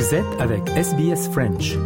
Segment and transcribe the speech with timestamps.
[0.00, 1.76] Vous êtes avec SBS French.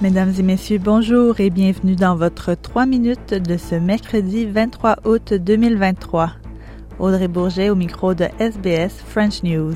[0.00, 5.34] Mesdames et messieurs, bonjour et bienvenue dans votre 3 minutes de ce mercredi 23 août
[5.34, 6.30] 2023.
[7.00, 9.74] Audrey Bourget au micro de SBS French News.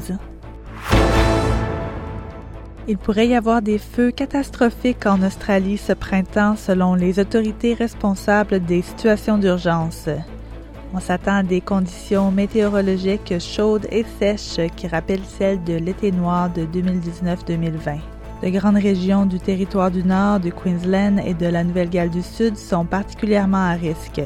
[2.86, 8.60] Il pourrait y avoir des feux catastrophiques en Australie ce printemps selon les autorités responsables
[8.60, 10.08] des situations d'urgence.
[10.92, 16.50] On s'attend à des conditions météorologiques chaudes et sèches qui rappellent celles de l'été noir
[16.50, 17.98] de 2019-2020.
[18.42, 22.56] De grandes régions du territoire du Nord, du Queensland et de la Nouvelle-Galles du Sud
[22.56, 24.20] sont particulièrement à risque,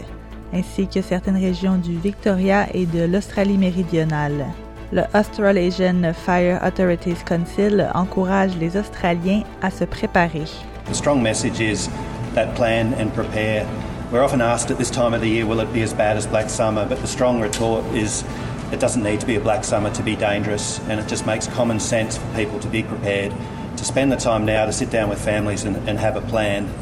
[0.55, 4.47] ainsi que certaines régions du Victoria et de l'Australie méridionale.
[4.91, 10.45] Le Australasian Fire Authorities Council encourage les Australiens à se préparer.
[10.87, 11.89] The strong message
[12.35, 13.67] prepare.
[14.15, 16.25] We're often asked at this time of the year, will it be as bad as
[16.25, 16.87] Black Summer?
[16.87, 18.23] But the strong retort is
[18.71, 21.49] it doesn't need to be a Black Summer to be dangerous, and it just makes
[21.49, 23.33] common sense for people to be prepared,
[23.77, 26.73] to spend the time now to sit down with families and, and have a plan.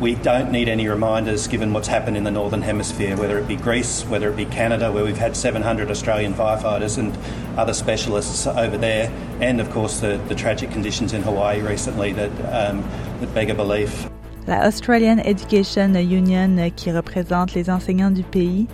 [0.00, 3.54] We don't need any reminders given what's happened in the Northern Hemisphere, whether it be
[3.54, 7.16] Greece, whether it be Canada, where we've had 700 Australian firefighters and
[7.56, 9.08] other specialists over there,
[9.40, 12.82] and of course the, the tragic conditions in Hawaii recently that, um,
[13.20, 14.08] that beg a belief.
[14.48, 18.66] La Australian Education Union, qui représente les enseignants du pays,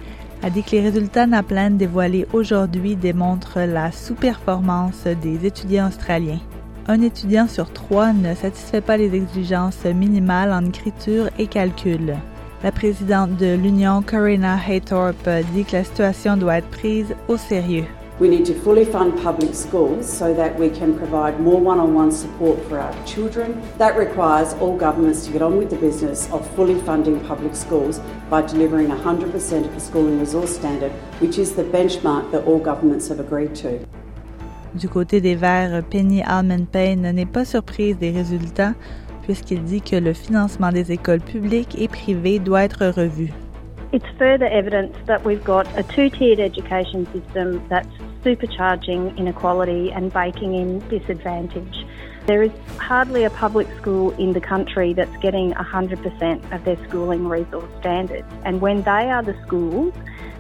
[0.42, 6.41] a dit que les résultats NAPLAN dévoilés aujourd'hui démontrent la sous-performance des étudiants australiens.
[6.86, 12.16] Un étudiant sur trois ne satisfait pas les exigences minimales en écriture et calcul.
[12.62, 17.84] La présidente de l'Union, Corinna Haythorpe, dit que la situation doit être prise au sérieux.
[18.20, 21.94] We need to fully fund public schools so that we can provide more one on
[21.94, 23.62] one support for our children.
[23.78, 28.00] That requires all governments to get on with the business of fully funding public schools
[28.28, 33.06] by delivering 100% of the schooling resource standard, which is the benchmark that all governments
[33.08, 33.78] have agreed to.
[34.74, 38.74] Du côté des Verts, Penny Alman Payne n'est pas surprise des résultats
[39.23, 43.30] puisqu'il dit que le financement des écoles publiques et privées doit être revu.
[43.92, 47.89] It's further evidence that we've got a two-tiered education system that's
[48.28, 51.86] supercharging inequality and baking in disadvantage.
[52.27, 57.27] There is hardly a public school in the country that's getting 100% of their schooling
[57.27, 58.28] resource standards.
[58.44, 59.94] And when they are the schools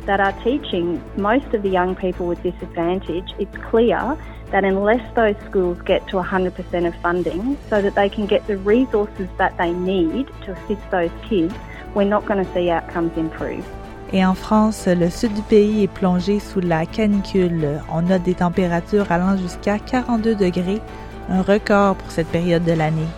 [0.04, 4.18] that are teaching most of the young people with disadvantage, it's clear
[4.50, 8.58] that unless those schools get to 100% of funding so that they can get the
[8.58, 11.54] resources that they need to assist those kids,
[11.94, 13.66] we're not going to see outcomes improve.
[14.12, 17.80] Et en France, le sud du pays est plongé sous la canicule.
[17.92, 20.80] On note des températures allant jusqu'à 42 degrés,
[21.28, 23.08] un record pour cette période de l'année.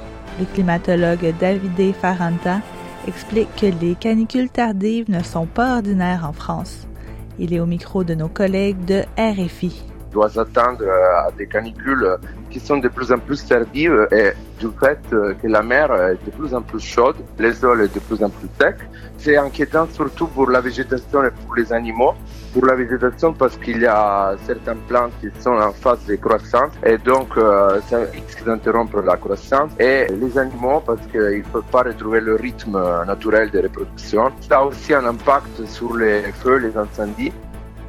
[0.40, 2.60] Le climatologue Davide Faranta
[3.06, 6.88] explique que les canicules tardives ne sont pas ordinaires en France.
[7.38, 10.84] Il est au micro de nos collègues de RFI doit s'attendre
[11.26, 12.16] à des canicules
[12.50, 16.30] qui sont de plus en plus tardives et du fait que la mer est de
[16.30, 18.82] plus en plus chaude, les sols est de plus en plus secs.
[19.16, 22.14] C'est inquiétant surtout pour la végétation et pour les animaux.
[22.52, 26.72] Pour la végétation parce qu'il y a certaines plantes qui sont en phase de croissance
[26.84, 29.70] et donc euh, ça risque d'interrompre la croissance.
[29.78, 34.32] Et les animaux parce qu'ils ne peuvent pas retrouver le rythme naturel de reproduction.
[34.40, 37.32] Ça a aussi un impact sur les feux, les incendies.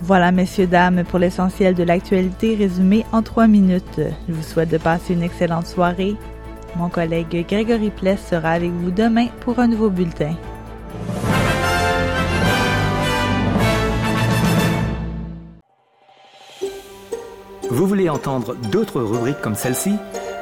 [0.04, 4.02] Voilà, messieurs, dames, pour l'essentiel de l'actualité résumé en trois minutes.
[4.28, 6.16] Je vous souhaite de passer une excellente soirée.
[6.76, 10.36] Mon collègue Grégory Pless sera avec vous demain pour un nouveau bulletin.
[17.70, 19.96] Vous voulez entendre d'autres rubriques comme celle-ci?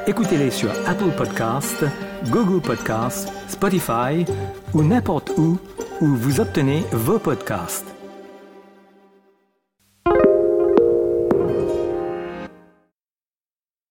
[0.06, 1.84] Écoutez-les sur Apple Podcasts,
[2.30, 4.24] Google Podcasts, Spotify
[4.72, 5.58] ou n'importe où
[6.00, 7.99] où vous obtenez vos podcasts.